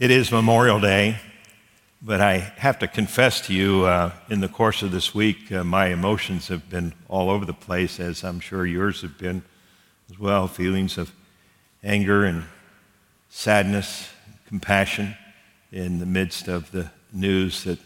It 0.00 0.10
is 0.10 0.32
Memorial 0.32 0.80
Day, 0.80 1.20
but 2.02 2.20
I 2.20 2.38
have 2.38 2.80
to 2.80 2.88
confess 2.88 3.40
to 3.42 3.54
you, 3.54 3.84
uh, 3.84 4.10
in 4.28 4.40
the 4.40 4.48
course 4.48 4.82
of 4.82 4.90
this 4.90 5.14
week, 5.14 5.52
uh, 5.52 5.62
my 5.62 5.86
emotions 5.86 6.48
have 6.48 6.68
been 6.68 6.94
all 7.06 7.30
over 7.30 7.44
the 7.44 7.54
place, 7.54 8.00
as 8.00 8.24
I'm 8.24 8.40
sure 8.40 8.66
yours 8.66 9.02
have 9.02 9.16
been 9.18 9.44
as 10.10 10.18
well. 10.18 10.48
Feelings 10.48 10.98
of 10.98 11.12
anger 11.84 12.24
and 12.24 12.42
sadness, 13.28 14.08
compassion 14.48 15.14
in 15.70 16.00
the 16.00 16.06
midst 16.06 16.48
of 16.48 16.72
the 16.72 16.90
news 17.12 17.62
that 17.62 17.78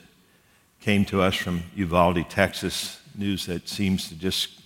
came 0.80 1.04
to 1.04 1.20
us 1.20 1.34
from 1.34 1.62
Uvalde, 1.77 2.25
Texas, 2.30 3.02
news 3.18 3.45
that 3.45 3.68
seems 3.68 4.09
to 4.09 4.14
just 4.14 4.62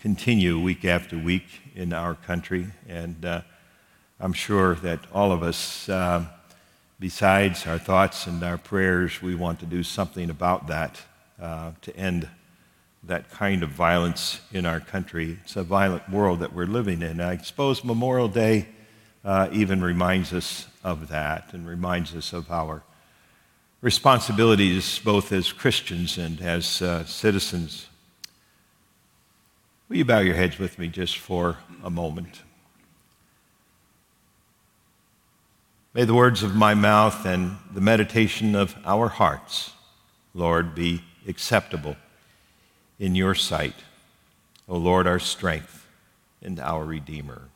continue 0.00 0.56
week 0.56 0.84
after 0.84 1.18
week 1.18 1.46
in 1.74 1.92
our 1.92 2.14
country. 2.14 2.68
And 2.88 3.24
uh, 3.24 3.40
I'm 4.20 4.32
sure 4.32 4.76
that 4.76 5.00
all 5.12 5.32
of 5.32 5.42
us. 5.42 5.88
Besides 6.98 7.66
our 7.66 7.78
thoughts 7.78 8.26
and 8.26 8.42
our 8.42 8.56
prayers, 8.56 9.20
we 9.20 9.34
want 9.34 9.60
to 9.60 9.66
do 9.66 9.82
something 9.82 10.30
about 10.30 10.68
that 10.68 11.02
uh, 11.38 11.72
to 11.82 11.94
end 11.94 12.26
that 13.02 13.30
kind 13.30 13.62
of 13.62 13.68
violence 13.68 14.40
in 14.50 14.64
our 14.64 14.80
country. 14.80 15.38
It's 15.44 15.56
a 15.56 15.62
violent 15.62 16.08
world 16.08 16.40
that 16.40 16.54
we're 16.54 16.64
living 16.64 17.02
in. 17.02 17.20
I 17.20 17.36
suppose 17.36 17.84
Memorial 17.84 18.28
Day 18.28 18.68
uh, 19.26 19.48
even 19.52 19.82
reminds 19.82 20.32
us 20.32 20.68
of 20.82 21.08
that 21.08 21.52
and 21.52 21.68
reminds 21.68 22.14
us 22.14 22.32
of 22.32 22.50
our 22.50 22.82
responsibilities 23.82 24.98
both 24.98 25.32
as 25.32 25.52
Christians 25.52 26.16
and 26.16 26.40
as 26.40 26.80
uh, 26.80 27.04
citizens. 27.04 27.88
Will 29.90 29.98
you 29.98 30.04
bow 30.06 30.20
your 30.20 30.34
heads 30.34 30.58
with 30.58 30.78
me 30.78 30.88
just 30.88 31.18
for 31.18 31.58
a 31.84 31.90
moment? 31.90 32.40
May 35.96 36.04
the 36.04 36.12
words 36.12 36.42
of 36.42 36.54
my 36.54 36.74
mouth 36.74 37.24
and 37.24 37.56
the 37.72 37.80
meditation 37.80 38.54
of 38.54 38.76
our 38.84 39.08
hearts, 39.08 39.72
Lord, 40.34 40.74
be 40.74 41.00
acceptable 41.26 41.96
in 42.98 43.14
your 43.14 43.34
sight. 43.34 43.72
O 44.68 44.76
Lord, 44.76 45.06
our 45.06 45.18
strength 45.18 45.88
and 46.42 46.60
our 46.60 46.84
Redeemer. 46.84 47.48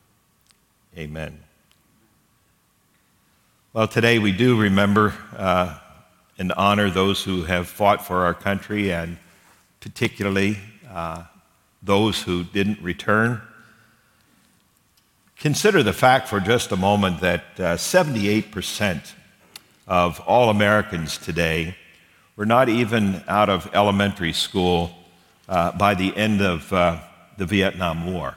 Amen. 0.96 1.40
Well, 3.74 3.86
today 3.86 4.18
we 4.18 4.32
do 4.32 4.58
remember 4.58 5.12
uh, 5.36 5.78
and 6.38 6.50
honor 6.52 6.88
those 6.88 7.22
who 7.22 7.42
have 7.42 7.68
fought 7.68 8.06
for 8.06 8.24
our 8.24 8.32
country 8.32 8.90
and 8.90 9.18
particularly 9.80 10.56
uh, 10.88 11.24
those 11.82 12.22
who 12.22 12.44
didn't 12.44 12.80
return 12.80 13.42
Consider 15.40 15.82
the 15.82 15.94
fact 15.94 16.28
for 16.28 16.38
just 16.38 16.70
a 16.70 16.76
moment 16.76 17.20
that 17.20 17.44
uh, 17.56 17.62
78% 17.74 19.14
of 19.88 20.20
all 20.20 20.50
Americans 20.50 21.16
today 21.16 21.76
were 22.36 22.44
not 22.44 22.68
even 22.68 23.24
out 23.26 23.48
of 23.48 23.70
elementary 23.72 24.34
school 24.34 24.94
uh, 25.48 25.72
by 25.72 25.94
the 25.94 26.14
end 26.14 26.42
of 26.42 26.70
uh, 26.74 27.00
the 27.38 27.46
Vietnam 27.46 28.12
War. 28.12 28.36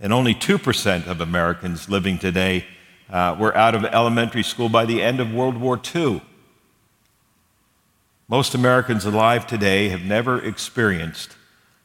And 0.00 0.14
only 0.14 0.34
2% 0.34 1.06
of 1.06 1.20
Americans 1.20 1.90
living 1.90 2.16
today 2.16 2.64
uh, 3.10 3.36
were 3.38 3.54
out 3.54 3.74
of 3.74 3.84
elementary 3.84 4.42
school 4.42 4.70
by 4.70 4.86
the 4.86 5.02
end 5.02 5.20
of 5.20 5.30
World 5.30 5.58
War 5.58 5.78
II. 5.94 6.22
Most 8.28 8.54
Americans 8.54 9.04
alive 9.04 9.46
today 9.46 9.90
have 9.90 10.02
never 10.02 10.42
experienced 10.42 11.36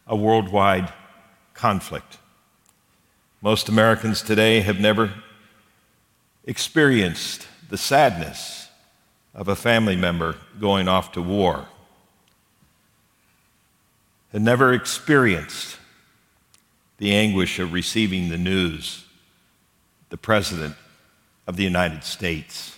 a 0.07 0.15
worldwide 0.15 0.93
conflict. 1.53 2.17
Most 3.43 3.69
Americans 3.69 4.21
today 4.21 4.61
have 4.61 4.79
never 4.79 5.11
experienced 6.45 7.47
the 7.69 7.77
sadness 7.77 8.69
of 9.33 9.47
a 9.47 9.55
family 9.55 9.95
member 9.95 10.35
going 10.59 10.87
off 10.87 11.11
to 11.13 11.23
war, 11.23 11.65
have 14.31 14.41
never 14.41 14.73
experienced 14.73 15.77
the 16.99 17.15
anguish 17.15 17.57
of 17.57 17.73
receiving 17.73 18.29
the 18.29 18.37
news 18.37 19.05
the 20.09 20.17
President 20.17 20.75
of 21.47 21.55
the 21.55 21.63
United 21.63 22.03
States 22.03 22.77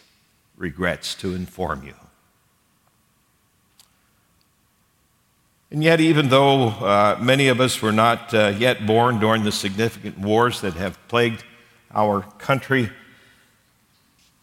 regrets 0.56 1.14
to 1.16 1.36
inform 1.36 1.84
you. 1.84 1.96
And 5.74 5.84
yet, 5.84 6.00
even 6.00 6.30
though 6.30 6.68
uh, 6.68 7.18
many 7.20 7.48
of 7.48 7.60
us 7.60 7.82
were 7.82 7.92
not 7.92 8.32
uh, 8.32 8.54
yet 8.56 8.86
born 8.86 9.20
during 9.20 9.44
the 9.44 9.52
significant 9.52 10.20
wars 10.20 10.62
that 10.62 10.76
have 10.76 11.00
plagued 11.08 11.44
our 11.92 12.22
country, 12.38 12.92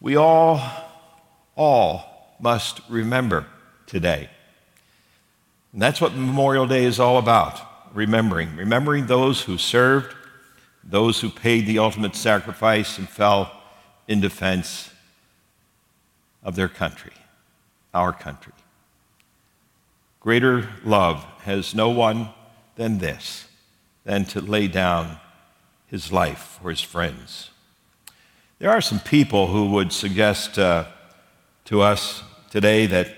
we 0.01 0.17
all, 0.17 0.61
all 1.55 2.35
must 2.41 2.81
remember 2.89 3.45
today. 3.87 4.29
And 5.71 5.81
that's 5.81 6.01
what 6.01 6.13
Memorial 6.13 6.67
Day 6.67 6.83
is 6.83 6.99
all 6.99 7.17
about 7.17 7.61
remembering. 7.93 8.57
Remembering 8.57 9.05
those 9.05 9.43
who 9.43 9.57
served, 9.57 10.13
those 10.83 11.21
who 11.21 11.29
paid 11.29 11.65
the 11.65 11.79
ultimate 11.79 12.13
sacrifice 12.13 12.97
and 12.97 13.07
fell 13.07 13.61
in 14.05 14.19
defense 14.19 14.91
of 16.43 16.57
their 16.57 16.67
country, 16.67 17.13
our 17.93 18.11
country. 18.11 18.51
Greater 20.21 20.69
love 20.83 21.25
has 21.45 21.73
no 21.73 21.89
one 21.89 22.29
than 22.75 22.99
this, 22.99 23.47
than 24.03 24.23
to 24.25 24.39
lay 24.39 24.67
down 24.67 25.17
his 25.87 26.11
life 26.11 26.59
for 26.61 26.69
his 26.69 26.79
friends. 26.79 27.49
There 28.59 28.69
are 28.69 28.81
some 28.81 28.99
people 28.99 29.47
who 29.47 29.71
would 29.71 29.91
suggest 29.91 30.59
uh, 30.59 30.85
to 31.65 31.81
us 31.81 32.21
today 32.51 32.85
that 32.85 33.15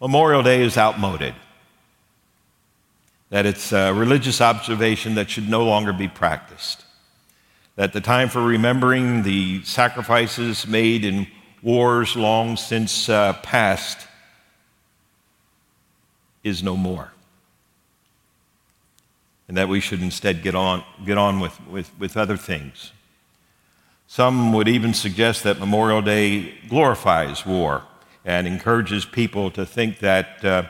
Memorial 0.00 0.44
Day 0.44 0.62
is 0.62 0.78
outmoded, 0.78 1.34
that 3.30 3.44
it's 3.44 3.72
a 3.72 3.92
religious 3.92 4.40
observation 4.40 5.16
that 5.16 5.28
should 5.28 5.48
no 5.48 5.64
longer 5.64 5.92
be 5.92 6.06
practiced, 6.06 6.84
that 7.74 7.92
the 7.92 8.00
time 8.00 8.28
for 8.28 8.40
remembering 8.40 9.24
the 9.24 9.64
sacrifices 9.64 10.64
made 10.64 11.04
in 11.04 11.26
wars 11.60 12.14
long 12.14 12.56
since 12.56 13.08
uh, 13.08 13.32
past 13.42 14.06
is 16.44 16.62
no 16.62 16.76
more. 16.76 17.12
And 19.48 19.56
that 19.56 19.68
we 19.68 19.80
should 19.80 20.00
instead 20.00 20.42
get 20.42 20.54
on, 20.54 20.84
get 21.04 21.18
on 21.18 21.40
with, 21.40 21.58
with, 21.66 21.90
with 21.98 22.16
other 22.16 22.36
things. 22.36 22.92
Some 24.06 24.52
would 24.52 24.68
even 24.68 24.94
suggest 24.94 25.42
that 25.42 25.58
Memorial 25.58 26.02
Day 26.02 26.54
glorifies 26.68 27.44
war 27.44 27.82
and 28.24 28.46
encourages 28.46 29.04
people 29.04 29.50
to 29.50 29.66
think 29.66 29.98
that, 29.98 30.44
uh, 30.44 30.64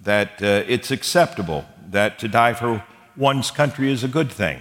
that 0.00 0.42
uh, 0.42 0.64
it's 0.68 0.90
acceptable, 0.90 1.64
that 1.90 2.18
to 2.20 2.28
die 2.28 2.54
for 2.54 2.84
one's 3.16 3.50
country 3.50 3.90
is 3.90 4.04
a 4.04 4.08
good 4.08 4.30
thing. 4.30 4.60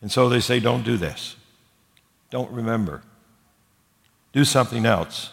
And 0.00 0.10
so 0.10 0.28
they 0.28 0.40
say, 0.40 0.58
don't 0.58 0.82
do 0.82 0.96
this. 0.96 1.36
Don't 2.30 2.50
remember. 2.50 3.02
Do 4.32 4.44
something 4.44 4.84
else. 4.84 5.30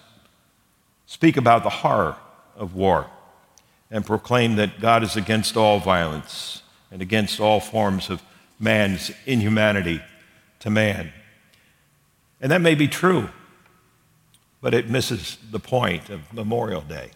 Speak 1.07 1.35
about 1.37 1.63
the 1.63 1.69
horror 1.69 2.17
of 2.59 2.75
war 2.75 3.07
and 3.89 4.05
proclaim 4.05 4.57
that 4.57 4.79
God 4.79 5.01
is 5.01 5.15
against 5.15 5.57
all 5.57 5.79
violence 5.79 6.61
and 6.91 7.01
against 7.01 7.39
all 7.39 7.59
forms 7.59 8.09
of 8.09 8.21
man's 8.59 9.11
inhumanity 9.25 10.01
to 10.59 10.69
man. 10.69 11.11
And 12.41 12.51
that 12.51 12.61
may 12.61 12.75
be 12.75 12.87
true, 12.87 13.29
but 14.61 14.73
it 14.73 14.89
misses 14.89 15.37
the 15.49 15.59
point 15.59 16.09
of 16.09 16.31
Memorial 16.33 16.81
Day. 16.81 17.11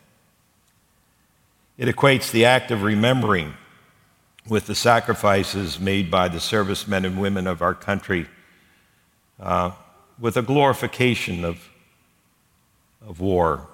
It 1.77 1.93
equates 1.93 2.31
the 2.31 2.45
act 2.45 2.71
of 2.71 2.83
remembering 2.83 3.53
with 4.47 4.67
the 4.67 4.75
sacrifices 4.75 5.79
made 5.79 6.11
by 6.11 6.27
the 6.27 6.39
servicemen 6.39 7.05
and 7.05 7.19
women 7.19 7.47
of 7.47 7.61
our 7.61 7.73
country, 7.73 8.27
uh, 9.39 9.71
with 10.19 10.37
a 10.37 10.41
glorification 10.41 11.43
of, 11.45 11.69
of 13.05 13.19
war 13.19 13.67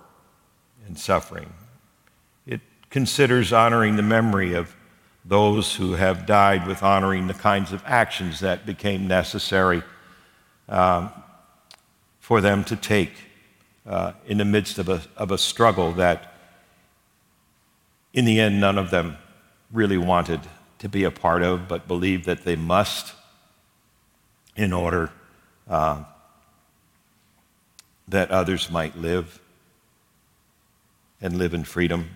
and 0.87 0.97
suffering. 0.97 1.53
Considers 2.89 3.53
honoring 3.53 3.95
the 3.95 4.01
memory 4.01 4.53
of 4.53 4.75
those 5.25 5.75
who 5.75 5.93
have 5.93 6.25
died 6.25 6.65
with 6.65 6.81
honoring 6.81 7.27
the 7.27 7.33
kinds 7.33 7.71
of 7.71 7.83
actions 7.85 8.39
that 8.39 8.65
became 8.65 9.07
necessary 9.07 9.83
um, 10.67 11.11
for 12.19 12.41
them 12.41 12.63
to 12.63 12.75
take 12.75 13.13
uh, 13.85 14.13
in 14.25 14.37
the 14.37 14.45
midst 14.45 14.79
of 14.79 14.89
a, 14.89 15.01
of 15.17 15.31
a 15.31 15.37
struggle 15.37 15.91
that, 15.93 16.33
in 18.13 18.25
the 18.25 18.39
end, 18.39 18.59
none 18.59 18.77
of 18.77 18.91
them 18.91 19.17
really 19.71 19.97
wanted 19.97 20.39
to 20.79 20.89
be 20.89 21.03
a 21.03 21.11
part 21.11 21.43
of, 21.43 21.67
but 21.67 21.87
believed 21.87 22.25
that 22.25 22.43
they 22.43 22.55
must 22.55 23.13
in 24.55 24.73
order 24.73 25.11
uh, 25.69 26.03
that 28.07 28.31
others 28.31 28.71
might 28.71 28.97
live 28.97 29.39
and 31.21 31.37
live 31.37 31.53
in 31.53 31.63
freedom. 31.63 32.09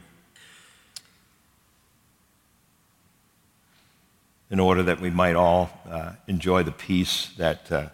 In 4.49 4.59
order 4.59 4.83
that 4.83 5.01
we 5.01 5.09
might 5.09 5.35
all 5.35 5.69
uh, 5.89 6.13
enjoy 6.27 6.63
the 6.63 6.71
peace 6.71 7.29
that 7.37 7.71
uh, 7.71 7.87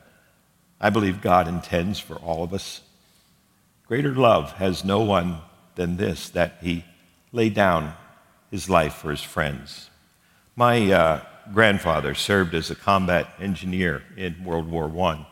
I 0.82 0.90
believe 0.90 1.22
God 1.22 1.48
intends 1.48 2.00
for 2.00 2.16
all 2.16 2.44
of 2.44 2.54
us. 2.54 2.82
Greater 3.88 4.14
love 4.14 4.54
has 4.54 4.84
no 4.84 5.02
one 5.02 5.40
than 5.76 5.98
this 5.98 6.30
that 6.30 6.58
he 6.62 6.86
laid 7.32 7.54
down 7.54 7.94
his 8.52 8.70
life 8.70 8.96
for 8.96 9.12
his 9.12 9.22
friends. 9.22 9.90
My 10.56 10.92
uh, 10.92 11.22
grandfather 11.54 12.14
served 12.14 12.54
as 12.54 12.70
a 12.70 12.76
combat 12.76 13.28
engineer 13.40 14.04
in 14.18 14.44
World 14.44 14.70
War 14.70 14.92
I. 15.08 15.26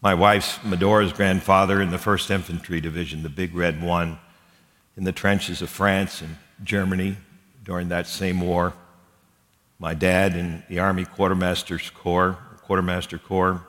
My 0.00 0.14
wife's 0.14 0.62
Medora's 0.62 1.12
grandfather 1.12 1.80
in 1.80 1.90
the 1.90 1.96
1st 1.96 2.30
Infantry 2.30 2.80
Division, 2.80 3.22
the 3.22 3.28
Big 3.28 3.54
Red 3.54 3.82
One, 3.82 4.18
in 4.96 5.04
the 5.04 5.12
trenches 5.12 5.62
of 5.62 5.70
France 5.70 6.20
and 6.20 6.36
Germany 6.62 7.16
during 7.64 7.88
that 7.88 8.06
same 8.06 8.40
war. 8.40 8.72
My 9.78 9.92
dad 9.92 10.34
in 10.34 10.62
the 10.70 10.78
Army 10.78 11.04
Quartermaster's 11.04 11.90
Corps, 11.90 12.38
Quartermaster 12.62 13.18
Corps. 13.18 13.60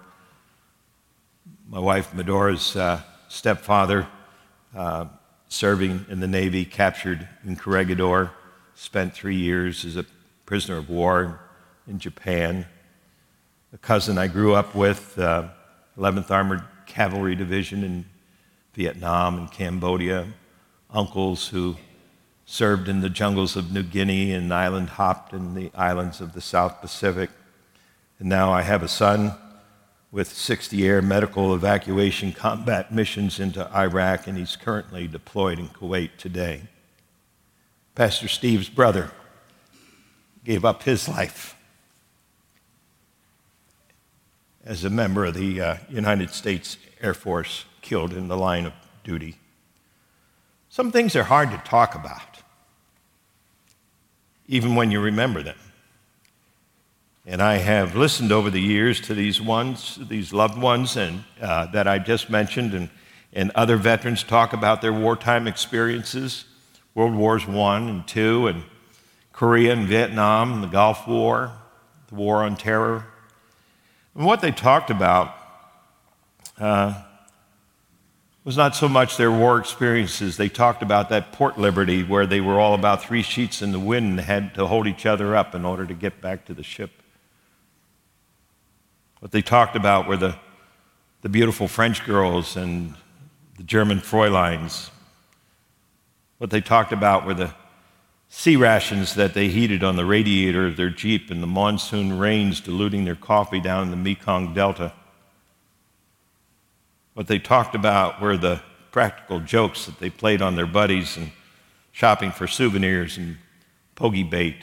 My 1.68 1.80
wife 1.80 2.14
Medora's 2.14 2.78
uh, 2.78 3.02
stepfather, 3.28 4.08
uh, 4.74 5.08
serving 5.50 6.06
in 6.08 6.22
the 6.22 6.28
Navy, 6.28 6.64
captured 6.64 7.28
in 7.46 7.58
Corregidor, 7.58 8.32
spent 8.74 9.14
three 9.14 9.36
years 9.36 9.84
as 9.84 9.98
a 9.98 10.06
prisoner 10.46 10.78
of 10.78 10.90
war 10.90 11.42
in 11.90 12.00
Japan. 12.00 12.66
A 13.74 13.78
cousin 13.78 14.18
I 14.18 14.28
grew 14.28 14.56
up 14.56 14.76
with, 14.76 15.20
uh, 15.20 15.50
11th 15.98 16.32
Armored 16.32 16.64
Cavalry 16.86 17.36
Division 17.36 17.84
in 17.84 18.06
Vietnam 18.76 19.40
and 19.40 19.52
Cambodia, 19.52 20.26
uncles 20.90 21.50
who 21.50 21.76
served 22.48 22.88
in 22.88 23.02
the 23.02 23.10
jungles 23.10 23.58
of 23.58 23.72
New 23.72 23.84
Guinea 23.84 24.32
and 24.32 24.52
island 24.54 24.92
hopped 24.92 25.34
in 25.34 25.54
the 25.54 25.70
islands 25.76 26.22
of 26.22 26.32
the 26.32 26.42
South 26.42 26.80
Pacific. 26.80 27.30
And 28.20 28.30
now 28.30 28.52
I 28.52 28.62
have 28.62 28.82
a 28.82 28.88
son 28.88 29.34
with 30.14 30.30
60 30.30 30.88
air 30.88 31.02
medical 31.02 31.54
evacuation 31.54 32.32
combat 32.32 32.92
missions 32.92 33.38
into 33.38 33.70
Iraq, 33.76 34.28
and 34.28 34.38
he's 34.38 34.56
currently 34.56 35.08
deployed 35.08 35.60
in 35.60 35.68
Kuwait 35.68 36.12
today. 36.18 36.64
Pastor 37.94 38.30
Steve's 38.30 38.70
brother 38.70 39.12
gave 40.46 40.64
up 40.64 40.84
his 40.84 41.10
life 41.10 41.56
as 44.64 44.86
a 44.86 44.90
member 44.90 45.26
of 45.26 45.34
the 45.34 45.60
uh, 45.60 45.78
United 45.90 46.30
States 46.30 46.78
Air 47.02 47.14
Force, 47.14 47.66
killed 47.82 48.14
in 48.14 48.30
the 48.30 48.38
line 48.38 48.66
of 48.66 48.74
duty. 49.04 49.36
Some 50.70 50.92
things 50.92 51.16
are 51.16 51.24
hard 51.24 51.52
to 51.52 51.58
talk 51.58 51.96
about, 51.96 52.37
even 54.48 54.76
when 54.76 54.92
you 54.92 55.00
remember 55.00 55.44
them. 55.44 55.58
And 57.26 57.42
I 57.42 57.58
have 57.58 57.96
listened 57.96 58.32
over 58.32 58.50
the 58.50 58.62
years 58.62 59.02
to 59.02 59.14
these 59.14 59.42
ones, 59.42 60.00
these 60.08 60.32
loved 60.32 60.58
ones, 60.58 60.96
and 60.96 61.26
uh, 61.42 61.66
that 61.68 61.86
I 61.86 62.00
just 62.00 62.30
mentioned, 62.30 62.74
and, 62.74 62.90
and 63.34 63.52
other 63.54 63.76
veterans 63.76 64.24
talk 64.24 64.54
about 64.54 64.82
their 64.82 64.94
wartime 64.94 65.46
experiences, 65.46 66.46
World 66.96 67.16
Wars 67.16 67.44
I 67.46 67.78
and 67.78 68.16
II, 68.16 68.48
and 68.48 68.64
Korea 69.34 69.74
and 69.74 69.86
Vietnam, 69.86 70.54
and 70.54 70.64
the 70.64 70.68
Gulf 70.68 71.06
War, 71.06 71.52
the 72.08 72.16
War 72.16 72.44
on 72.44 72.56
Terror. 72.56 73.06
And 74.16 74.26
what 74.26 74.40
they 74.40 74.52
talked 74.52 74.90
about 74.90 75.36
uh, 76.58 77.04
was 78.48 78.56
not 78.56 78.74
so 78.74 78.88
much 78.88 79.18
their 79.18 79.30
war 79.30 79.60
experiences. 79.60 80.38
They 80.38 80.48
talked 80.48 80.82
about 80.82 81.10
that 81.10 81.34
Port 81.34 81.58
Liberty 81.58 82.02
where 82.02 82.26
they 82.26 82.40
were 82.40 82.62
all 82.62 82.74
about 82.74 83.04
three 83.04 83.22
sheets 83.22 83.62
in 83.62 83.74
the 83.74 83.80
wind 83.80 84.12
and 84.12 84.20
had 84.22 84.56
to 84.56 84.66
hold 84.68 84.88
each 84.88 85.06
other 85.06 85.36
up 85.36 85.54
in 85.54 85.66
order 85.66 85.86
to 85.86 85.94
get 85.94 86.22
back 86.22 86.46
to 86.46 86.54
the 86.54 86.64
ship. 86.64 86.92
What 89.20 89.34
they 89.34 89.42
talked 89.42 89.76
about 89.76 90.08
were 90.08 90.16
the, 90.16 90.38
the 91.24 91.28
beautiful 91.28 91.68
French 91.68 92.06
girls 92.06 92.56
and 92.56 92.94
the 93.58 93.64
German 93.64 94.00
Fräuleins. 94.00 94.92
What 96.38 96.50
they 96.50 96.62
talked 96.62 96.94
about 96.94 97.26
were 97.26 97.34
the 97.34 97.54
C-rations 98.30 99.16
that 99.16 99.34
they 99.34 99.50
heated 99.50 99.84
on 99.84 99.98
the 99.98 100.06
radiator 100.06 100.68
of 100.68 100.78
their 100.78 100.90
Jeep 100.90 101.30
in 101.32 101.42
the 101.42 101.48
monsoon 101.48 102.18
rains, 102.18 102.62
diluting 102.62 103.04
their 103.04 103.16
coffee 103.16 103.60
down 103.60 103.84
in 103.84 103.92
the 103.92 103.98
Mekong 103.98 104.54
Delta. 104.54 104.94
What 107.18 107.26
they 107.26 107.40
talked 107.40 107.74
about 107.74 108.22
were 108.22 108.38
the 108.38 108.62
practical 108.92 109.40
jokes 109.40 109.88
that 109.88 109.98
they 109.98 110.12
played 110.12 110.40
on 110.40 110.56
their 110.56 110.68
buddies 110.68 111.18
and 111.18 111.32
shopping 111.92 112.30
for 112.30 112.46
souvenirs 112.46 113.18
and 113.18 113.38
pogey 113.96 114.22
bait 114.22 114.58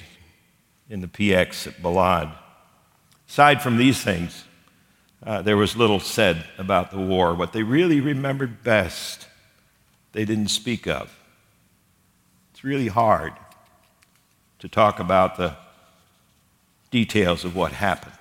in 0.88 1.00
the 1.00 1.08
PX 1.08 1.66
at 1.66 1.82
Balad. 1.82 2.32
Aside 3.28 3.60
from 3.60 3.76
these 3.76 4.04
things, 4.04 4.44
uh, 5.26 5.42
there 5.42 5.56
was 5.56 5.74
little 5.74 5.98
said 5.98 6.44
about 6.56 6.92
the 6.92 7.00
war. 7.00 7.34
What 7.34 7.52
they 7.52 7.64
really 7.64 8.00
remembered 8.00 8.62
best, 8.62 9.26
they 10.12 10.24
didn't 10.24 10.46
speak 10.46 10.86
of. 10.86 11.12
It's 12.52 12.62
really 12.62 12.86
hard 12.86 13.32
to 14.60 14.68
talk 14.68 15.00
about 15.00 15.36
the 15.36 15.56
details 16.92 17.44
of 17.44 17.56
what 17.56 17.72
happened, 17.72 18.14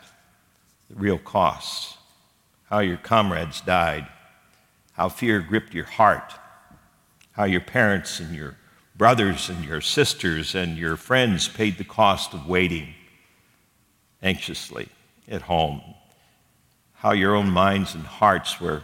the 0.89 0.95
real 0.95 1.19
costs, 1.19 1.97
how 2.71 2.79
your 2.79 2.97
comrades 2.97 3.61
died, 3.61 4.07
how 4.93 5.09
fear 5.09 5.39
gripped 5.39 5.73
your 5.73 5.85
heart, 5.85 6.33
how 7.33 7.43
your 7.43 7.61
parents 7.61 8.19
and 8.19 8.33
your 8.33 8.55
brothers 8.95 9.49
and 9.49 9.65
your 9.65 9.81
sisters 9.81 10.55
and 10.55 10.77
your 10.77 10.95
friends 10.95 11.47
paid 11.47 11.77
the 11.77 11.83
cost 11.83 12.33
of 12.33 12.47
waiting 12.47 12.93
anxiously 14.21 14.87
at 15.27 15.43
home, 15.43 15.81
how 16.93 17.11
your 17.11 17.35
own 17.35 17.49
minds 17.49 17.93
and 17.93 18.03
hearts 18.03 18.61
were 18.61 18.83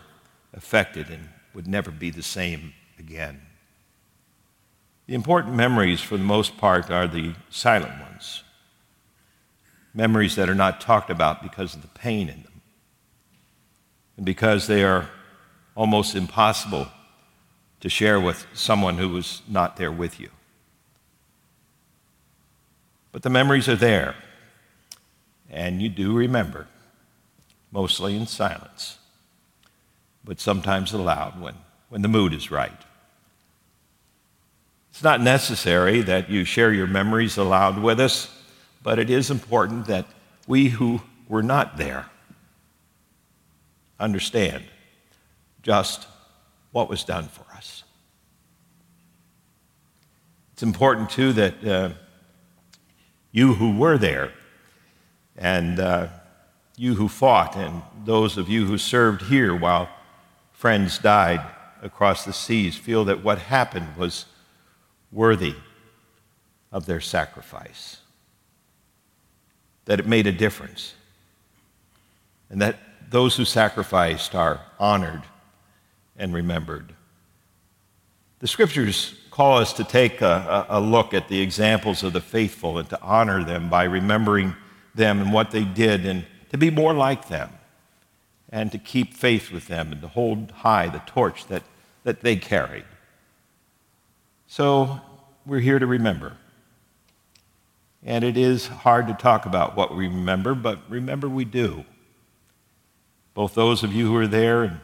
affected 0.53 1.09
and 1.09 1.29
would 1.53 1.67
never 1.67 1.91
be 1.91 2.09
the 2.09 2.23
same 2.23 2.73
again. 2.97 3.41
The 5.07 5.15
important 5.15 5.55
memories, 5.55 6.01
for 6.01 6.17
the 6.17 6.23
most 6.23 6.57
part, 6.57 6.91
are 6.91 7.07
the 7.07 7.33
silent 7.49 7.99
ones. 8.01 8.43
Memories 9.93 10.35
that 10.35 10.49
are 10.49 10.55
not 10.55 10.81
talked 10.81 11.09
about 11.09 11.41
because 11.41 11.73
of 11.73 11.81
the 11.81 11.87
pain 11.87 12.29
in 12.29 12.43
them, 12.43 12.61
and 14.17 14.25
because 14.25 14.67
they 14.67 14.83
are 14.83 15.09
almost 15.79 16.13
impossible 16.13 16.89
to 17.79 17.87
share 17.87 18.19
with 18.19 18.45
someone 18.53 18.97
who 18.97 19.07
was 19.07 19.41
not 19.47 19.77
there 19.77 19.93
with 19.93 20.19
you. 20.19 20.29
But 23.13 23.23
the 23.23 23.29
memories 23.29 23.69
are 23.69 23.77
there. 23.77 24.15
And 25.49 25.81
you 25.81 25.87
do 25.87 26.13
remember, 26.13 26.67
mostly 27.71 28.17
in 28.17 28.27
silence, 28.27 28.97
but 30.25 30.41
sometimes 30.41 30.91
aloud 30.91 31.39
when, 31.39 31.55
when 31.87 32.01
the 32.01 32.09
mood 32.09 32.33
is 32.33 32.51
right. 32.51 32.81
It's 34.91 35.01
not 35.01 35.21
necessary 35.21 36.01
that 36.01 36.29
you 36.29 36.43
share 36.43 36.73
your 36.73 36.87
memories 36.87 37.37
aloud 37.37 37.81
with 37.81 38.01
us, 38.01 38.29
but 38.83 38.99
it 38.99 39.09
is 39.09 39.31
important 39.31 39.85
that 39.85 40.07
we 40.45 40.67
who 40.67 40.99
were 41.29 41.41
not 41.41 41.77
there 41.77 42.07
understand 43.97 44.65
just 45.61 46.07
what 46.71 46.89
was 46.89 47.03
done 47.03 47.27
for 47.27 47.45
us. 47.55 47.83
It's 50.53 50.63
important, 50.63 51.09
too, 51.09 51.33
that 51.33 51.65
uh, 51.65 51.89
you 53.31 53.53
who 53.53 53.77
were 53.77 53.97
there 53.97 54.31
and 55.37 55.79
uh, 55.79 56.07
you 56.75 56.95
who 56.95 57.07
fought, 57.07 57.55
and 57.55 57.81
those 58.05 58.37
of 58.37 58.49
you 58.49 58.65
who 58.65 58.77
served 58.77 59.23
here 59.23 59.55
while 59.55 59.89
friends 60.51 60.97
died 60.97 61.41
across 61.81 62.25
the 62.25 62.33
seas, 62.33 62.75
feel 62.75 63.05
that 63.05 63.23
what 63.23 63.39
happened 63.39 63.95
was 63.97 64.25
worthy 65.11 65.55
of 66.71 66.85
their 66.85 66.99
sacrifice, 66.99 67.97
that 69.85 69.99
it 69.99 70.05
made 70.05 70.27
a 70.27 70.31
difference, 70.31 70.93
and 72.49 72.61
that 72.61 72.77
those 73.09 73.37
who 73.37 73.45
sacrificed 73.45 74.35
are 74.35 74.61
honored 74.77 75.23
and 76.19 76.33
remembered. 76.33 76.93
The 78.39 78.47
scriptures 78.47 79.15
call 79.31 79.57
us 79.57 79.73
to 79.73 79.83
take 79.83 80.21
a, 80.21 80.65
a, 80.69 80.79
look 80.79 81.13
at 81.13 81.27
the 81.29 81.41
examples 81.41 82.03
of 82.03 82.13
the 82.13 82.21
faithful 82.21 82.77
and 82.77 82.89
to 82.89 83.01
honor 83.01 83.43
them 83.43 83.69
by 83.69 83.85
remembering 83.85 84.55
them 84.95 85.21
and 85.21 85.33
what 85.33 85.51
they 85.51 85.63
did 85.63 86.05
and 86.05 86.25
to 86.51 86.57
be 86.57 86.69
more 86.69 86.93
like 86.93 87.27
them 87.27 87.49
and 88.49 88.71
to 88.71 88.77
keep 88.77 89.13
faith 89.13 89.51
with 89.51 89.67
them 89.67 89.91
and 89.91 90.01
to 90.01 90.07
hold 90.07 90.51
high 90.51 90.87
the 90.87 90.99
torch 90.99 91.47
that, 91.47 91.63
that 92.03 92.21
they 92.21 92.35
carried. 92.35 92.85
So 94.47 94.99
we're 95.45 95.59
here 95.59 95.79
to 95.79 95.87
remember. 95.87 96.37
And 98.03 98.23
it 98.23 98.37
is 98.37 98.67
hard 98.67 99.07
to 99.07 99.13
talk 99.13 99.45
about 99.45 99.75
what 99.75 99.95
we 99.95 100.07
remember, 100.07 100.55
but 100.55 100.79
remember 100.89 101.27
we 101.27 101.45
do. 101.45 101.85
Both 103.33 103.53
those 103.53 103.83
of 103.83 103.93
you 103.93 104.07
who 104.07 104.15
are 104.15 104.27
there 104.27 104.63
and, 104.63 104.79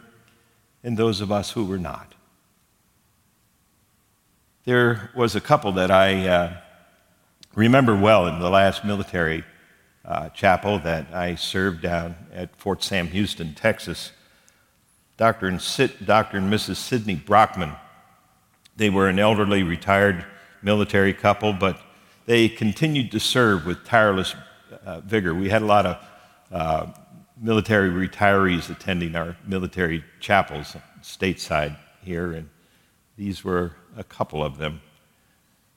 and 0.86 0.96
those 0.96 1.20
of 1.20 1.32
us 1.32 1.52
who 1.52 1.66
were 1.66 1.80
not. 1.80 2.14
There 4.66 5.10
was 5.16 5.36
a 5.36 5.42
couple 5.42 5.72
that 5.74 5.90
I 5.90 6.28
uh, 6.28 6.58
remember 7.56 7.96
well 7.96 8.28
in 8.28 8.38
the 8.38 8.52
last 8.52 8.86
military 8.86 9.44
uh, 10.06 10.30
chapel 10.30 10.78
that 10.80 11.12
I 11.12 11.34
served 11.36 11.82
down 11.82 12.16
at 12.32 12.56
Fort 12.56 12.84
Sam 12.84 13.08
Houston, 13.08 13.56
Texas. 13.56 14.12
Dr. 15.18 15.48
and, 15.48 15.60
Sid, 15.60 16.06
Dr. 16.06 16.38
and 16.38 16.54
Mrs. 16.54 16.76
Sidney 16.76 17.16
Brockman. 17.16 17.72
They 18.78 18.92
were 18.92 19.10
an 19.10 19.18
elderly 19.18 19.64
retired 19.64 20.24
military 20.62 21.14
couple, 21.14 21.52
but 21.52 21.80
they 22.28 22.48
continued 22.48 23.12
to 23.12 23.20
serve 23.20 23.66
with 23.66 23.86
tireless 23.86 24.36
uh, 24.86 25.00
vigor. 25.00 25.34
We 25.34 25.50
had 25.50 25.64
a 25.64 25.66
lot 25.66 25.86
of 25.88 25.98
uh, 26.52 26.88
military 27.40 27.90
retirees 27.90 28.70
attending 28.70 29.16
our 29.16 29.36
military 29.46 30.04
chapels 30.20 30.76
stateside 31.02 31.78
here, 32.02 32.32
and 32.32 32.50
these 33.18 33.44
were 33.44 33.74
a 33.98 34.04
couple 34.04 34.44
of 34.44 34.58
them. 34.58 34.82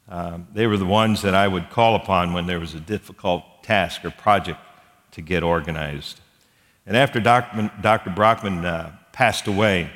Um, 0.08 0.48
they 0.54 0.66
were 0.66 0.76
the 0.76 0.86
ones 0.86 1.22
that 1.22 1.34
I 1.34 1.48
would 1.48 1.70
call 1.70 1.94
upon 1.94 2.32
when 2.32 2.46
there 2.46 2.60
was 2.60 2.74
a 2.74 2.80
difficult 2.80 3.44
task 3.62 4.04
or 4.04 4.10
project 4.10 4.60
to 5.12 5.20
get 5.20 5.42
organized. 5.42 6.20
And 6.86 6.96
after 6.96 7.20
Dr. 7.20 7.70
Dr. 7.82 8.10
Brockman 8.10 8.64
uh, 8.64 8.92
passed 9.12 9.46
away, 9.46 9.90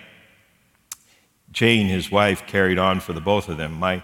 Jane, 1.51 1.87
his 1.87 2.11
wife, 2.11 2.47
carried 2.47 2.79
on 2.79 3.01
for 3.01 3.13
the 3.13 3.21
both 3.21 3.49
of 3.49 3.57
them. 3.57 3.73
My, 3.73 4.03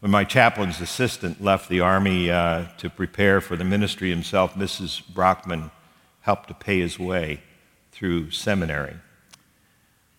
when 0.00 0.10
my 0.10 0.24
chaplain's 0.24 0.80
assistant 0.80 1.42
left 1.42 1.68
the 1.68 1.80
Army 1.80 2.30
uh, 2.30 2.66
to 2.78 2.90
prepare 2.90 3.40
for 3.40 3.56
the 3.56 3.64
ministry 3.64 4.10
himself, 4.10 4.54
Mrs. 4.54 5.02
Brockman 5.12 5.70
helped 6.26 6.48
to 6.48 6.54
pay 6.54 6.80
his 6.80 6.98
way 6.98 7.40
through 7.92 8.32
seminary. 8.32 8.96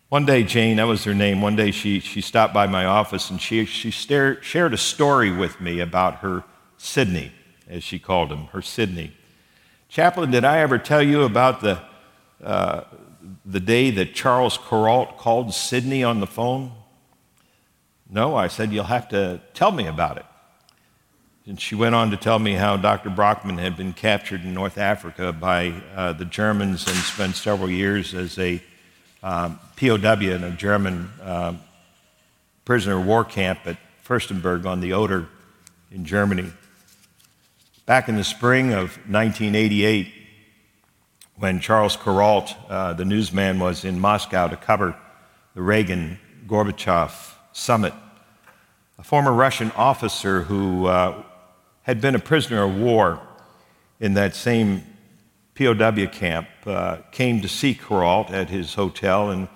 One 0.07 0.25
day, 0.25 0.43
Jane, 0.43 0.77
that 0.77 0.87
was 0.87 1.03
her 1.03 1.13
name, 1.13 1.41
one 1.41 1.57
day 1.57 1.71
she, 1.71 1.99
she 1.99 2.21
stopped 2.21 2.53
by 2.53 2.65
my 2.65 2.85
office 2.85 3.29
and 3.29 3.41
she, 3.41 3.65
she 3.65 3.91
shared 3.91 4.73
a 4.73 4.77
story 4.77 5.29
with 5.29 5.59
me 5.59 5.81
about 5.81 6.19
her 6.19 6.45
Sidney, 6.77 7.33
as 7.67 7.83
she 7.83 7.99
called 7.99 8.31
him, 8.31 8.45
her 8.47 8.61
Sidney. 8.61 9.17
Chaplain, 9.89 10.31
did 10.31 10.45
I 10.45 10.59
ever 10.59 10.77
tell 10.77 11.03
you 11.03 11.23
about 11.23 11.59
the, 11.59 11.81
uh, 12.41 12.83
the 13.45 13.59
day 13.59 13.91
that 13.91 14.15
Charles 14.15 14.57
Kuralt 14.57 15.17
called 15.17 15.53
Sidney 15.53 16.05
on 16.05 16.21
the 16.21 16.27
phone? 16.27 16.71
No, 18.09 18.33
I 18.33 18.47
said, 18.47 18.71
You'll 18.71 18.85
have 18.85 19.09
to 19.09 19.41
tell 19.53 19.73
me 19.73 19.87
about 19.87 20.15
it. 20.15 20.25
And 21.47 21.61
she 21.61 21.75
went 21.75 21.95
on 21.95 22.11
to 22.11 22.17
tell 22.17 22.39
me 22.39 22.55
how 22.55 22.75
Dr. 22.75 23.09
Brockman 23.09 23.57
had 23.57 23.77
been 23.77 23.93
captured 23.93 24.41
in 24.43 24.53
North 24.53 24.77
Africa 24.77 25.31
by 25.31 25.69
uh, 25.95 26.11
the 26.11 26.25
Germans 26.25 26.85
and 26.85 26.95
spent 26.97 27.37
several 27.37 27.69
years 27.69 28.13
as 28.13 28.37
a 28.37 28.61
um, 29.23 29.57
POW 29.77 30.19
in 30.19 30.43
a 30.43 30.51
German 30.51 31.09
um, 31.23 31.61
prisoner 32.65 32.99
of 32.99 33.05
war 33.05 33.23
camp 33.23 33.59
at 33.63 33.77
Fürstenberg 34.05 34.65
on 34.65 34.81
the 34.81 34.91
Oder 34.91 35.29
in 35.89 36.03
Germany. 36.03 36.51
Back 37.85 38.09
in 38.09 38.17
the 38.17 38.25
spring 38.25 38.73
of 38.73 38.97
1988, 39.07 40.11
when 41.37 41.61
Charles 41.61 41.95
Kuralt, 41.95 42.53
uh, 42.69 42.91
the 42.91 43.05
newsman, 43.05 43.57
was 43.57 43.85
in 43.85 44.01
Moscow 44.01 44.49
to 44.49 44.57
cover 44.57 44.97
the 45.55 45.61
Reagan 45.61 46.19
Gorbachev 46.45 47.35
summit. 47.53 47.93
A 48.99 49.03
former 49.03 49.31
Russian 49.31 49.71
officer 49.77 50.41
who 50.41 50.87
uh, 50.87 51.23
had 51.88 52.00
been 52.00 52.13
a 52.13 52.20
prisoner 52.20 52.62
of 52.63 52.77
war 52.77 53.20
in 54.00 54.13
that 54.13 54.36
same 54.36 54.84
POW 55.56 56.06
camp 56.12 56.48
uh, 56.67 56.98
came 57.12 57.41
to 57.41 57.48
see 57.48 57.74
Kuralt 57.74 58.29
at 58.29 58.50
his 58.50 58.75
hotel 58.75 59.32
and 59.32 59.48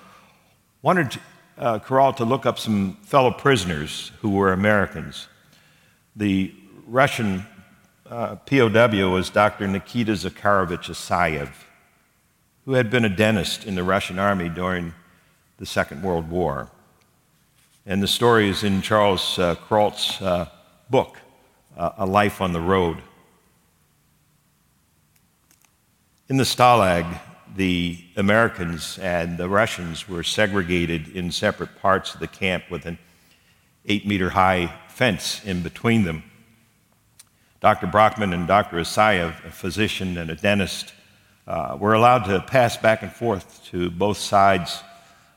wanted 0.81 1.19
uh, 1.57 1.77
to 2.13 2.25
look 2.25 2.47
up 2.47 2.57
some 2.57 2.97
fellow 3.03 3.29
prisoners 3.29 4.11
who 4.21 4.31
were 4.31 4.51
Americans. 4.51 5.27
The 6.15 6.55
Russian 6.87 7.45
uh, 8.09 8.37
POW 8.37 9.11
was 9.11 9.29
Dr. 9.29 9.67
Nikita 9.67 10.13
Zakharovich 10.13 10.89
Asayev 10.89 11.49
who 12.65 12.73
had 12.73 12.89
been 12.89 13.03
a 13.05 13.09
dentist 13.09 13.65
in 13.65 13.75
the 13.75 13.83
Russian 13.83 14.17
army 14.17 14.47
during 14.47 14.93
the 15.57 15.65
Second 15.65 16.03
World 16.03 16.29
War. 16.29 16.69
And 17.85 18.01
the 18.01 18.07
story 18.07 18.47
is 18.49 18.63
in 18.63 18.81
Charles 18.81 19.37
uh, 19.37 19.55
Kuralt's 19.55 20.21
uh, 20.21 20.47
book, 20.89 21.17
A 21.77 22.05
Life 22.05 22.41
on 22.41 22.53
the 22.53 22.61
Road. 22.61 22.97
In 26.29 26.37
the 26.37 26.43
Stalag, 26.43 27.19
the 27.55 27.99
Americans 28.15 28.97
and 28.99 29.37
the 29.37 29.49
Russians 29.49 30.07
were 30.07 30.23
segregated 30.23 31.09
in 31.09 31.31
separate 31.31 31.75
parts 31.81 32.13
of 32.13 32.19
the 32.19 32.27
camp 32.27 32.65
with 32.69 32.85
an 32.85 32.97
eight 33.85 34.07
meter 34.07 34.29
high 34.29 34.73
fence 34.87 35.43
in 35.43 35.61
between 35.61 36.03
them. 36.03 36.23
Dr. 37.59 37.87
Brockman 37.87 38.33
and 38.33 38.47
Dr. 38.47 38.77
Asayev, 38.77 39.45
a 39.45 39.51
physician 39.51 40.17
and 40.17 40.29
a 40.31 40.35
dentist, 40.35 40.93
uh, 41.47 41.77
were 41.79 41.93
allowed 41.93 42.23
to 42.25 42.39
pass 42.41 42.77
back 42.77 43.03
and 43.03 43.11
forth 43.11 43.63
to 43.65 43.89
both 43.89 44.17
sides 44.17 44.81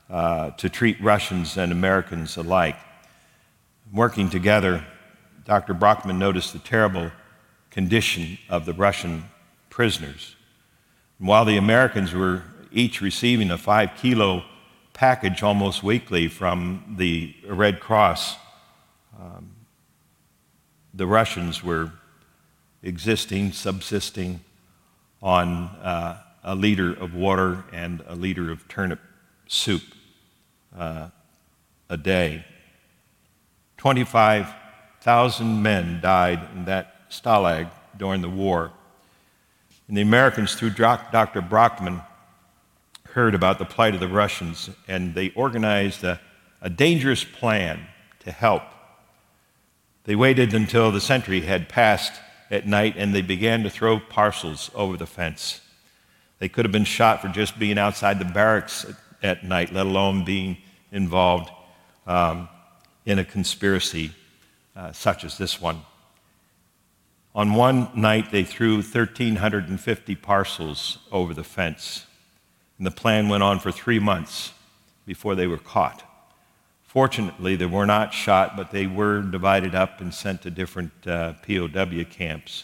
uh, 0.09 0.51
to 0.51 0.69
treat 0.69 1.01
Russians 1.01 1.57
and 1.57 1.71
Americans 1.71 2.37
alike. 2.37 2.77
Working 3.93 4.29
together, 4.29 4.85
Dr. 5.45 5.75
Brockman 5.75 6.17
noticed 6.17 6.53
the 6.53 6.59
terrible 6.59 7.11
condition 7.69 8.39
of 8.49 8.65
the 8.65 8.73
Russian 8.73 9.25
prisoners. 9.69 10.35
And 11.19 11.27
while 11.27 11.45
the 11.45 11.57
Americans 11.57 12.13
were 12.13 12.43
each 12.71 12.99
receiving 12.99 13.51
a 13.51 13.57
five 13.57 13.91
kilo 13.95 14.43
package 14.93 15.43
almost 15.43 15.83
weekly 15.83 16.27
from 16.27 16.95
the 16.97 17.35
Red 17.47 17.79
Cross, 17.79 18.37
um, 19.19 19.51
the 20.93 21.05
Russians 21.05 21.63
were 21.63 21.91
existing, 22.81 23.51
subsisting 23.51 24.39
on 25.21 25.47
uh, 25.81 26.21
a 26.43 26.55
liter 26.55 26.93
of 26.93 27.13
water 27.13 27.65
and 27.71 28.03
a 28.07 28.15
liter 28.15 28.51
of 28.51 28.67
turnip 28.67 28.99
soup 29.47 29.83
uh, 30.77 31.09
a 31.89 31.97
day. 31.97 32.45
25,000 35.05 35.61
men 35.61 36.01
died 36.01 36.41
in 36.55 36.65
that 36.65 37.11
stalag 37.11 37.69
during 37.95 38.21
the 38.21 38.29
war. 38.29 38.71
And 39.87 39.95
the 39.95 40.01
Americans, 40.01 40.55
through 40.55 40.71
Dr. 40.71 41.41
Brockman, 41.41 42.01
heard 43.09 43.35
about 43.35 43.59
the 43.59 43.65
plight 43.65 43.93
of 43.93 43.99
the 43.99 44.07
Russians, 44.07 44.71
and 44.87 45.13
they 45.13 45.29
organized 45.35 46.03
a, 46.03 46.19
a 46.59 46.71
dangerous 46.71 47.23
plan 47.23 47.85
to 48.21 48.31
help. 48.31 48.63
They 50.05 50.15
waited 50.15 50.55
until 50.55 50.91
the 50.91 50.99
sentry 50.99 51.41
had 51.41 51.69
passed 51.69 52.13
at 52.49 52.65
night 52.65 52.95
and 52.97 53.13
they 53.13 53.21
began 53.21 53.61
to 53.61 53.69
throw 53.69 53.99
parcels 53.99 54.71
over 54.73 54.97
the 54.97 55.05
fence. 55.05 55.61
They 56.39 56.49
could 56.49 56.65
have 56.65 56.71
been 56.71 56.83
shot 56.83 57.21
for 57.21 57.27
just 57.27 57.59
being 57.59 57.77
outside 57.77 58.17
the 58.17 58.25
barracks 58.25 58.87
at, 59.21 59.43
night, 59.43 59.71
let 59.71 59.85
alone 59.85 60.25
being 60.25 60.57
involved 60.91 61.51
um, 62.07 62.49
in 63.05 63.19
a 63.19 63.23
conspiracy 63.23 64.11
uh, 64.75 64.91
such 64.91 65.23
as 65.23 65.37
this 65.37 65.61
one. 65.61 65.81
On 67.33 67.53
one 67.53 67.89
night, 67.95 68.31
they 68.31 68.43
threw 68.43 68.75
1,350 68.75 70.15
parcels 70.15 70.99
over 71.11 71.33
the 71.33 71.43
fence, 71.43 72.05
and 72.77 72.87
the 72.87 72.91
plan 72.91 73.29
went 73.29 73.43
on 73.43 73.59
for 73.59 73.71
three 73.71 73.99
months 73.99 74.53
before 75.05 75.35
they 75.35 75.47
were 75.47 75.57
caught. 75.57 76.03
Fortunately, 76.83 77.55
they 77.55 77.65
were 77.65 77.85
not 77.85 78.13
shot, 78.13 78.55
but 78.55 78.71
they 78.71 78.87
were 78.87 79.21
divided 79.21 79.75
up 79.75 79.99
and 79.99 80.13
sent 80.13 80.41
to 80.43 80.49
different 80.49 80.91
uh, 81.05 81.33
POW 81.45 82.05
camps. 82.09 82.63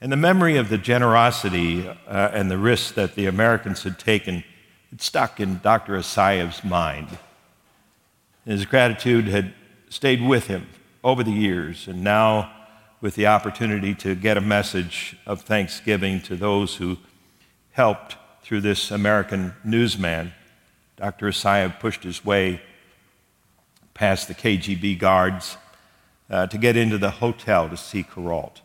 And 0.00 0.10
the 0.10 0.16
memory 0.16 0.56
of 0.56 0.68
the 0.68 0.78
generosity 0.78 1.86
uh, 1.88 2.30
and 2.32 2.50
the 2.50 2.58
risks 2.58 2.90
that 2.92 3.14
the 3.14 3.26
Americans 3.26 3.84
had 3.84 3.98
taken 3.98 4.42
it 4.92 5.00
stuck 5.00 5.38
in 5.38 5.60
Dr. 5.62 5.96
Asayev's 5.96 6.64
mind. 6.64 7.18
His 8.44 8.64
gratitude 8.64 9.28
had 9.28 9.54
stayed 9.88 10.20
with 10.20 10.48
him 10.48 10.66
over 11.02 11.24
the 11.24 11.32
years, 11.32 11.88
and 11.88 12.04
now, 12.04 12.52
with 13.00 13.14
the 13.14 13.26
opportunity 13.26 13.94
to 13.94 14.14
get 14.14 14.36
a 14.36 14.40
message 14.40 15.16
of 15.26 15.40
thanksgiving 15.40 16.20
to 16.20 16.36
those 16.36 16.76
who 16.76 16.98
helped 17.72 18.16
through 18.42 18.60
this 18.60 18.90
American 18.90 19.54
newsman, 19.64 20.32
Dr. 20.96 21.28
Asayev 21.28 21.80
pushed 21.80 22.02
his 22.02 22.24
way 22.24 22.60
past 23.94 24.28
the 24.28 24.34
KGB 24.34 24.98
guards 24.98 25.56
uh, 26.28 26.46
to 26.48 26.58
get 26.58 26.76
into 26.76 26.98
the 26.98 27.10
hotel 27.10 27.68
to 27.70 27.76
see 27.76 28.02
Kuralt. 28.02 28.60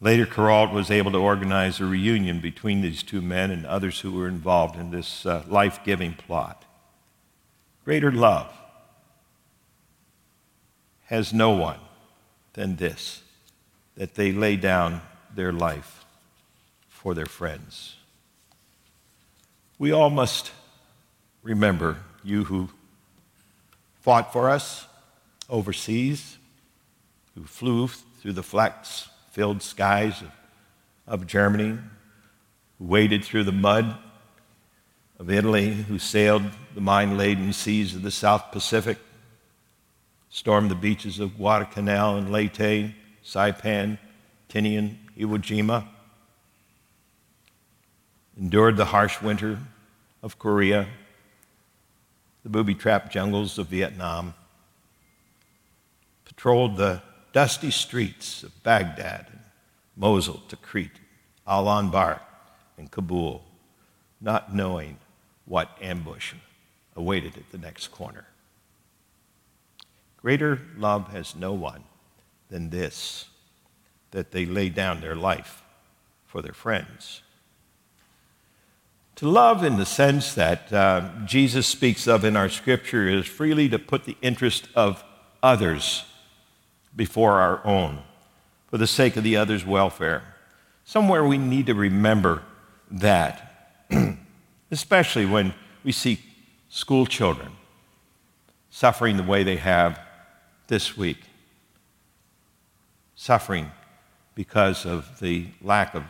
Later, 0.00 0.26
Kuralt 0.26 0.72
was 0.72 0.90
able 0.90 1.12
to 1.12 1.18
organize 1.18 1.80
a 1.80 1.86
reunion 1.86 2.40
between 2.40 2.80
these 2.80 3.02
two 3.02 3.22
men 3.22 3.52
and 3.52 3.64
others 3.64 4.00
who 4.00 4.12
were 4.12 4.26
involved 4.26 4.76
in 4.76 4.90
this 4.90 5.24
uh, 5.24 5.44
life 5.46 5.78
giving 5.84 6.14
plot. 6.14 6.64
Greater 7.84 8.10
love 8.10 8.52
has 11.06 11.32
no 11.32 11.50
one 11.50 11.78
than 12.54 12.76
this 12.76 13.22
that 13.96 14.14
they 14.14 14.32
lay 14.32 14.56
down 14.56 15.00
their 15.34 15.52
life 15.52 16.04
for 16.88 17.14
their 17.14 17.26
friends. 17.26 17.96
We 19.78 19.92
all 19.92 20.10
must 20.10 20.50
remember, 21.42 21.98
you 22.22 22.44
who 22.44 22.70
fought 24.00 24.32
for 24.32 24.50
us 24.50 24.86
overseas, 25.48 26.38
who 27.34 27.44
flew 27.44 27.88
through 27.88 28.32
the 28.32 28.42
flak 28.42 28.86
filled 29.30 29.62
skies 29.62 30.22
of 30.22 30.30
of 31.06 31.26
Germany, 31.26 31.78
who 32.78 32.84
waded 32.84 33.24
through 33.24 33.44
the 33.44 33.52
mud 33.52 33.96
of 35.18 35.30
Italy, 35.30 35.72
who 35.72 35.98
sailed 35.98 36.42
the 36.74 36.80
mine 36.80 37.16
laden 37.16 37.52
seas 37.52 37.94
of 37.94 38.02
the 38.02 38.10
South 38.10 38.50
Pacific, 38.50 38.98
stormed 40.34 40.68
the 40.68 40.74
beaches 40.74 41.20
of 41.20 41.36
Guadalcanal 41.36 42.16
and 42.16 42.32
Leyte, 42.32 42.92
Saipan, 43.24 43.96
Tinian, 44.48 44.96
Iwo 45.16 45.38
Jima, 45.38 45.86
endured 48.36 48.76
the 48.76 48.86
harsh 48.86 49.22
winter 49.22 49.60
of 50.24 50.36
Korea, 50.40 50.88
the 52.42 52.48
booby 52.48 52.74
trapped 52.74 53.12
jungles 53.12 53.58
of 53.58 53.68
Vietnam, 53.68 54.34
patrolled 56.24 56.78
the 56.78 57.00
dusty 57.32 57.70
streets 57.70 58.42
of 58.42 58.60
Baghdad, 58.64 59.26
and 59.30 59.40
Mosul, 59.96 60.42
Tikrit, 60.48 60.90
Al 61.46 61.66
Anbar, 61.66 62.18
and 62.76 62.90
Kabul, 62.90 63.44
not 64.20 64.52
knowing 64.52 64.98
what 65.44 65.78
ambush 65.80 66.34
awaited 66.96 67.36
at 67.36 67.52
the 67.52 67.58
next 67.58 67.92
corner. 67.92 68.26
Greater 70.24 70.58
love 70.78 71.08
has 71.08 71.36
no 71.36 71.52
one 71.52 71.84
than 72.48 72.70
this, 72.70 73.26
that 74.10 74.30
they 74.30 74.46
lay 74.46 74.70
down 74.70 75.02
their 75.02 75.14
life 75.14 75.62
for 76.24 76.40
their 76.40 76.54
friends. 76.54 77.20
To 79.16 79.28
love, 79.28 79.62
in 79.62 79.76
the 79.76 79.84
sense 79.84 80.32
that 80.32 80.72
uh, 80.72 81.10
Jesus 81.26 81.66
speaks 81.66 82.08
of 82.08 82.24
in 82.24 82.38
our 82.38 82.48
scripture, 82.48 83.06
is 83.06 83.26
freely 83.26 83.68
to 83.68 83.78
put 83.78 84.04
the 84.04 84.16
interest 84.22 84.66
of 84.74 85.04
others 85.42 86.06
before 86.96 87.32
our 87.32 87.60
own 87.62 87.98
for 88.70 88.78
the 88.78 88.86
sake 88.86 89.18
of 89.18 89.24
the 89.24 89.36
other's 89.36 89.66
welfare. 89.66 90.22
Somewhere 90.86 91.26
we 91.26 91.36
need 91.36 91.66
to 91.66 91.74
remember 91.74 92.42
that, 92.90 93.84
especially 94.70 95.26
when 95.26 95.52
we 95.84 95.92
see 95.92 96.18
school 96.70 97.04
children 97.04 97.52
suffering 98.70 99.18
the 99.18 99.22
way 99.22 99.42
they 99.42 99.56
have 99.56 100.00
this 100.66 100.96
week, 100.96 101.18
suffering 103.14 103.70
because 104.34 104.84
of 104.84 105.20
the 105.20 105.46
lack 105.62 105.94
of 105.94 106.04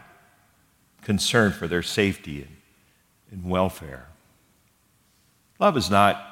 concern 1.03 1.53
for 1.53 1.69
their 1.69 1.83
safety 1.83 2.43
and, 2.43 2.57
and 3.31 3.51
welfare. 3.51 4.07
Love 5.59 5.77
is 5.77 5.91
not 5.91 6.31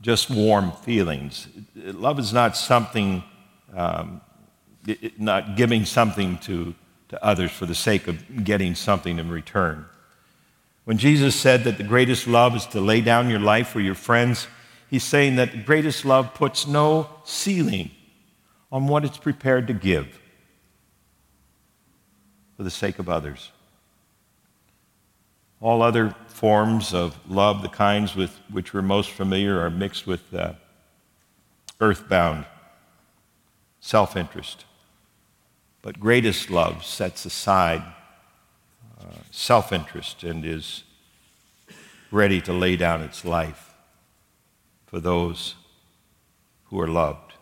just 0.00 0.30
warm 0.30 0.72
feelings. 0.72 1.48
Love 1.74 2.18
is 2.18 2.32
not 2.32 2.56
something, 2.56 3.22
um, 3.74 4.20
not 5.18 5.56
giving 5.56 5.84
something 5.84 6.38
to, 6.38 6.74
to 7.08 7.24
others 7.24 7.50
for 7.50 7.66
the 7.66 7.74
sake 7.74 8.06
of 8.06 8.44
getting 8.44 8.74
something 8.74 9.18
in 9.18 9.30
return. 9.30 9.86
When 10.84 10.98
Jesus 10.98 11.34
said 11.34 11.64
that 11.64 11.78
the 11.78 11.84
greatest 11.84 12.28
love 12.28 12.54
is 12.54 12.66
to 12.66 12.80
lay 12.80 13.00
down 13.00 13.28
your 13.28 13.40
life 13.40 13.68
for 13.68 13.80
your 13.80 13.94
friends, 13.94 14.46
he's 14.90 15.04
saying 15.04 15.36
that 15.36 15.66
greatest 15.66 16.04
love 16.04 16.34
puts 16.34 16.66
no 16.66 17.08
ceiling 17.24 17.90
on 18.70 18.86
what 18.86 19.04
it's 19.04 19.18
prepared 19.18 19.66
to 19.66 19.74
give 19.74 20.20
for 22.56 22.62
the 22.62 22.70
sake 22.70 22.98
of 22.98 23.08
others. 23.08 23.50
All 25.60 25.82
other 25.82 26.14
forms 26.28 26.92
of 26.92 27.18
love, 27.28 27.62
the 27.62 27.68
kinds 27.68 28.14
with 28.14 28.38
which 28.50 28.74
we're 28.74 28.82
most 28.82 29.10
familiar, 29.10 29.60
are 29.60 29.70
mixed 29.70 30.06
with 30.06 30.34
uh, 30.34 30.52
earthbound 31.80 32.44
self 33.80 34.16
interest. 34.16 34.64
But 35.82 36.00
greatest 36.00 36.50
love 36.50 36.84
sets 36.84 37.24
aside 37.24 37.82
self 39.30 39.72
interest 39.72 40.24
and 40.24 40.44
is 40.44 40.84
ready 42.10 42.40
to 42.40 42.52
lay 42.52 42.76
down 42.76 43.02
its 43.02 43.24
life 43.24 43.65
for 44.86 45.00
those 45.00 45.54
who 46.64 46.80
are 46.80 46.88
loved. 46.88 47.34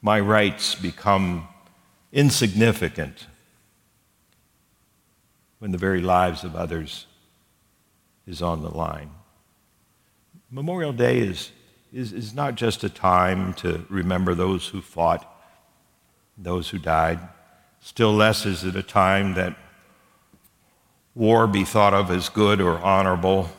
My 0.00 0.20
rights 0.20 0.74
become 0.74 1.48
insignificant 2.12 3.26
when 5.58 5.72
the 5.72 5.78
very 5.78 6.00
lives 6.00 6.44
of 6.44 6.54
others 6.54 7.06
is 8.26 8.40
on 8.40 8.62
the 8.62 8.70
line. 8.70 9.10
Memorial 10.50 10.92
Day 10.92 11.18
is, 11.18 11.50
is, 11.92 12.12
is 12.12 12.34
not 12.34 12.54
just 12.54 12.84
a 12.84 12.88
time 12.88 13.52
to 13.54 13.84
remember 13.88 14.34
those 14.34 14.68
who 14.68 14.80
fought, 14.80 15.30
those 16.36 16.70
who 16.70 16.78
died. 16.78 17.18
Still 17.80 18.12
less 18.12 18.46
is 18.46 18.64
it 18.64 18.76
a 18.76 18.82
time 18.82 19.34
that 19.34 19.56
war 21.14 21.46
be 21.46 21.64
thought 21.64 21.92
of 21.92 22.10
as 22.10 22.28
good 22.28 22.60
or 22.60 22.78
honorable. 22.78 23.50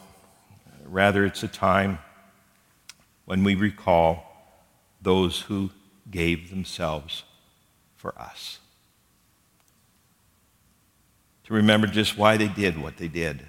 Rather, 0.90 1.24
it's 1.24 1.44
a 1.44 1.48
time 1.48 2.00
when 3.26 3.44
we 3.44 3.54
recall 3.54 4.26
those 5.02 5.42
who 5.42 5.70
gave 6.10 6.50
themselves 6.50 7.24
for 7.96 8.20
us. 8.20 8.58
To 11.44 11.54
remember 11.54 11.86
just 11.86 12.18
why 12.18 12.38
they 12.38 12.48
did 12.48 12.82
what 12.82 12.98
they 12.98 13.08
did. 13.08 13.46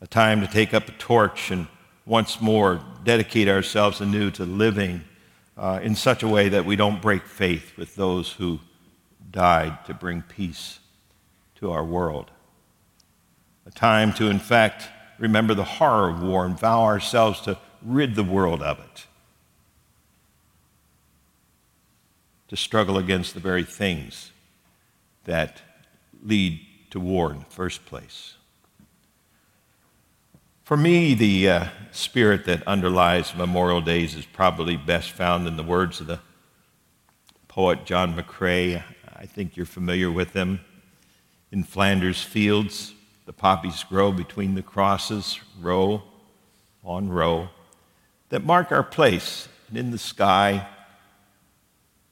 A 0.00 0.06
time 0.06 0.40
to 0.42 0.46
take 0.46 0.72
up 0.72 0.88
a 0.88 0.92
torch 0.92 1.50
and 1.50 1.66
once 2.06 2.40
more 2.40 2.80
dedicate 3.02 3.48
ourselves 3.48 4.00
anew 4.00 4.30
to 4.32 4.44
living 4.44 5.02
uh, 5.56 5.80
in 5.82 5.96
such 5.96 6.22
a 6.22 6.28
way 6.28 6.48
that 6.48 6.64
we 6.64 6.76
don't 6.76 7.02
break 7.02 7.26
faith 7.26 7.76
with 7.76 7.96
those 7.96 8.32
who 8.32 8.60
died 9.30 9.84
to 9.86 9.94
bring 9.94 10.22
peace 10.22 10.78
to 11.56 11.72
our 11.72 11.84
world. 11.84 12.30
A 13.66 13.70
time 13.70 14.12
to, 14.14 14.28
in 14.28 14.38
fact, 14.38 14.88
remember 15.18 15.54
the 15.54 15.64
horror 15.64 16.10
of 16.10 16.22
war 16.22 16.44
and 16.44 16.58
vow 16.58 16.82
ourselves 16.84 17.40
to 17.42 17.58
rid 17.82 18.14
the 18.14 18.24
world 18.24 18.62
of 18.62 18.78
it. 18.78 19.06
To 22.48 22.56
struggle 22.56 22.98
against 22.98 23.34
the 23.34 23.40
very 23.40 23.64
things 23.64 24.32
that 25.24 25.62
lead 26.22 26.60
to 26.90 27.00
war 27.00 27.32
in 27.32 27.38
the 27.38 27.44
first 27.46 27.84
place. 27.86 28.34
For 30.64 30.76
me, 30.76 31.12
the 31.12 31.48
uh, 31.48 31.66
spirit 31.92 32.46
that 32.46 32.66
underlies 32.66 33.34
Memorial 33.36 33.82
Days 33.82 34.14
is 34.14 34.24
probably 34.24 34.76
best 34.76 35.10
found 35.10 35.46
in 35.46 35.56
the 35.56 35.62
words 35.62 36.00
of 36.00 36.06
the 36.06 36.20
poet 37.48 37.84
John 37.84 38.14
McCrae. 38.14 38.82
I 39.14 39.26
think 39.26 39.56
you're 39.56 39.66
familiar 39.66 40.10
with 40.10 40.32
them. 40.32 40.60
In 41.52 41.64
Flanders 41.64 42.22
fields, 42.22 42.94
the 43.26 43.32
poppies 43.32 43.84
grow 43.84 44.12
between 44.12 44.54
the 44.54 44.62
crosses, 44.62 45.40
row 45.60 46.02
on 46.84 47.08
row, 47.08 47.48
that 48.28 48.44
mark 48.44 48.70
our 48.70 48.82
place. 48.82 49.48
And 49.68 49.78
in 49.78 49.90
the 49.90 49.98
sky, 49.98 50.68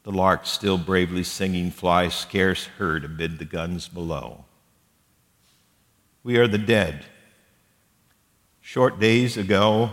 the 0.05 0.13
lark 0.13 0.47
still 0.47 0.79
bravely 0.79 1.23
singing 1.23 1.71
flies 1.71 2.15
scarce 2.15 2.65
heard 2.65 3.05
amid 3.05 3.39
the 3.39 3.45
guns 3.45 3.89
below. 3.89 4.45
We 6.25 6.39
are 6.39 6.49
the 6.49 6.59
dead. 6.59 7.05
Short 8.61 8.99
days 8.99 9.37
ago, 9.37 9.91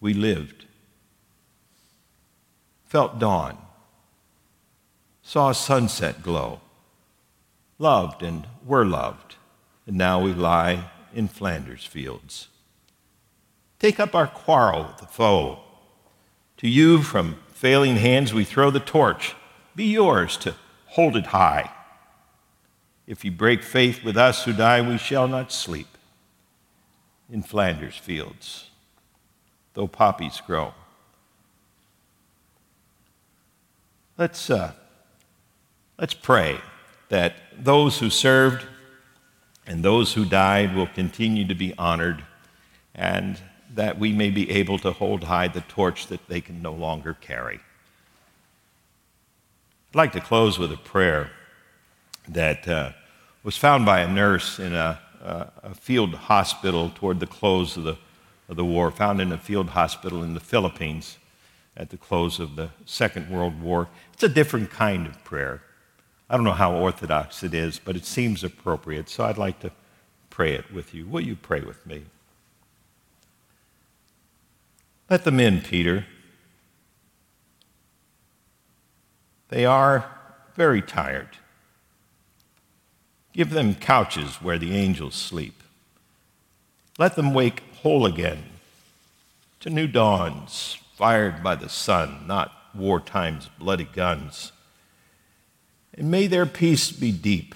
we 0.00 0.14
lived 0.14 0.64
felt 2.94 3.18
dawn, 3.18 3.58
saw 5.20 5.50
sunset 5.50 6.22
glow, 6.22 6.60
loved 7.78 8.22
and 8.22 8.46
were 8.64 8.84
loved, 8.84 9.36
and 9.86 9.96
now 9.96 10.20
we 10.20 10.32
lie 10.32 10.90
in 11.14 11.28
Flanders 11.28 11.84
fields. 11.84 12.48
Take 13.78 14.00
up 14.00 14.14
our 14.14 14.26
quarrel 14.26 14.84
with 14.84 14.98
the 14.98 15.06
foe. 15.06 15.60
To 16.58 16.68
you, 16.68 17.02
from 17.02 17.36
failing 17.52 17.96
hands, 17.96 18.32
we 18.32 18.44
throw 18.44 18.70
the 18.70 18.80
torch. 18.80 19.34
Be 19.76 19.84
yours 19.86 20.36
to 20.38 20.54
hold 20.86 21.16
it 21.16 21.26
high. 21.26 21.70
If 23.06 23.24
you 23.24 23.30
break 23.30 23.62
faith 23.62 24.02
with 24.02 24.16
us 24.16 24.44
who 24.44 24.52
die, 24.52 24.80
we 24.80 24.96
shall 24.96 25.28
not 25.28 25.52
sleep 25.52 25.88
in 27.30 27.42
Flanders 27.42 27.96
fields, 27.96 28.70
though 29.74 29.88
poppies 29.88 30.40
grow. 30.46 30.72
Let's, 34.16 34.48
uh, 34.48 34.72
let's 35.98 36.14
pray 36.14 36.60
that 37.08 37.34
those 37.58 37.98
who 37.98 38.10
served 38.10 38.64
and 39.66 39.84
those 39.84 40.14
who 40.14 40.24
died 40.24 40.74
will 40.74 40.86
continue 40.86 41.46
to 41.46 41.54
be 41.54 41.74
honored 41.78 42.24
and 42.94 43.40
that 43.74 43.98
we 43.98 44.12
may 44.12 44.30
be 44.30 44.50
able 44.50 44.78
to 44.78 44.92
hold 44.92 45.24
high 45.24 45.48
the 45.48 45.62
torch 45.62 46.06
that 46.06 46.28
they 46.28 46.40
can 46.40 46.62
no 46.62 46.72
longer 46.72 47.14
carry. 47.14 47.60
I'd 49.90 49.96
like 49.96 50.12
to 50.12 50.20
close 50.20 50.58
with 50.58 50.72
a 50.72 50.76
prayer 50.76 51.30
that 52.28 52.66
uh, 52.68 52.92
was 53.42 53.56
found 53.56 53.84
by 53.84 54.00
a 54.00 54.08
nurse 54.08 54.58
in 54.58 54.74
a, 54.74 55.00
a, 55.22 55.52
a, 55.62 55.74
field 55.74 56.14
hospital 56.14 56.90
toward 56.94 57.20
the 57.20 57.26
close 57.26 57.76
of 57.76 57.84
the, 57.84 57.96
of 58.48 58.56
the 58.56 58.64
war, 58.64 58.90
found 58.90 59.20
in 59.20 59.32
a 59.32 59.38
field 59.38 59.70
hospital 59.70 60.22
in 60.22 60.34
the 60.34 60.40
Philippines. 60.40 61.18
at 61.76 61.90
the 61.90 61.96
close 61.96 62.38
of 62.38 62.56
the 62.56 62.70
Second 62.86 63.28
World 63.28 63.60
War. 63.60 63.88
It's 64.12 64.22
a 64.22 64.28
different 64.28 64.70
kind 64.70 65.06
of 65.06 65.22
prayer. 65.24 65.62
I 66.34 66.36
don't 66.36 66.42
know 66.42 66.50
how 66.50 66.74
orthodox 66.74 67.44
it 67.44 67.54
is, 67.54 67.78
but 67.78 67.94
it 67.94 68.04
seems 68.04 68.42
appropriate, 68.42 69.08
so 69.08 69.22
I'd 69.22 69.38
like 69.38 69.60
to 69.60 69.70
pray 70.30 70.54
it 70.54 70.72
with 70.72 70.92
you. 70.92 71.06
Will 71.06 71.20
you 71.20 71.36
pray 71.36 71.60
with 71.60 71.86
me? 71.86 72.06
Let 75.08 75.22
them 75.22 75.38
in, 75.38 75.60
Peter. 75.60 76.06
They 79.48 79.64
are 79.64 80.10
very 80.56 80.82
tired. 80.82 81.38
Give 83.32 83.50
them 83.50 83.76
couches 83.76 84.42
where 84.42 84.58
the 84.58 84.74
angels 84.74 85.14
sleep. 85.14 85.62
Let 86.98 87.14
them 87.14 87.32
wake 87.32 87.62
whole 87.82 88.04
again 88.04 88.42
to 89.60 89.70
new 89.70 89.86
dawns, 89.86 90.78
fired 90.96 91.44
by 91.44 91.54
the 91.54 91.68
sun, 91.68 92.26
not 92.26 92.50
wartime's 92.74 93.48
bloody 93.56 93.84
guns. 93.84 94.50
And 95.96 96.10
may 96.10 96.26
their 96.26 96.46
peace 96.46 96.90
be 96.90 97.12
deep. 97.12 97.54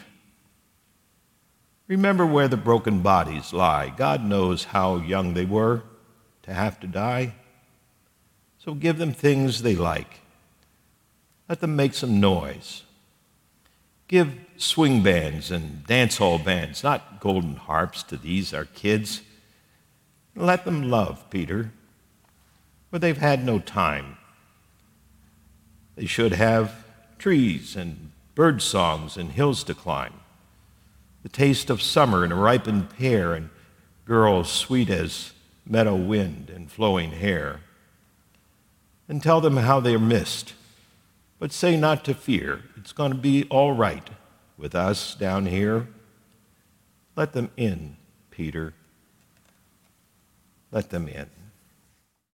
Remember 1.89 2.25
where 2.27 2.49
the 2.49 2.57
broken 2.57 3.01
bodies 3.01 3.53
lie. 3.53 3.93
God 3.97 4.23
knows 4.23 4.65
how 4.65 4.97
young 4.97 5.35
they 5.35 5.47
were 5.47 5.83
to 6.43 6.53
have 6.53 6.79
to 6.81 6.87
die. 6.87 7.35
So 8.59 8.75
give 8.75 8.99
them 8.99 9.13
things 9.13 9.63
they 9.63 9.75
like. 9.75 10.21
Let 11.49 11.61
them 11.61 11.77
make 11.77 11.95
some 11.95 12.21
noise. 12.21 12.83
Give 14.07 14.35
swing 14.57 15.03
bands 15.03 15.51
and 15.51 15.87
dance 15.87 16.19
hall 16.19 16.39
bands, 16.39 16.85
not 16.85 17.21
golden 17.21 17.57
harps 17.57 18.03
to 18.05 18.17
these, 18.17 18.53
our 18.53 18.67
kids. 18.67 19.23
Let 20.37 20.65
them 20.65 20.91
love, 20.91 21.29
Peter, 21.31 21.73
for 22.91 22.99
they've 22.99 23.19
had 23.19 23.45
no 23.45 23.59
time. 23.59 24.19
They 25.97 26.07
should 26.07 26.33
have 26.33 26.85
trees 27.19 27.75
and 27.75 28.13
bird 28.39 28.63
songs 28.63 29.17
and 29.17 29.33
hills 29.33 29.65
to 29.65 29.75
climb, 29.75 30.13
the 31.25 31.29
taste 31.29 31.71
of 31.71 31.83
summer 31.83 32.23
and 32.23 32.33
a 32.33 32.37
ripened 32.37 32.89
pear, 32.97 33.35
and 33.35 33.51
girls 34.05 34.49
sweet 34.49 34.89
as 34.89 35.33
meadow 35.67 35.97
wind 35.97 36.49
and 36.49 36.71
flowing 36.71 37.11
hair. 37.11 37.59
And 39.09 39.21
tell 39.21 39.41
them 39.41 39.57
how 39.57 39.81
they're 39.81 39.99
missed, 39.99 40.55
but 41.41 41.51
say 41.51 41.77
not 41.77 42.05
to 42.05 42.15
fear. 42.15 42.63
It's 42.77 42.93
going 42.93 43.11
to 43.11 43.19
be 43.19 43.43
all 43.51 43.73
right 43.73 44.09
with 44.57 44.73
us 44.73 45.17
down 45.17 45.47
here. 45.47 45.89
Let 47.17 47.33
them 47.33 47.51
in, 47.57 47.97
Peter. 48.31 48.73
Let 50.71 50.91
them 50.91 51.09
in. 51.09 51.29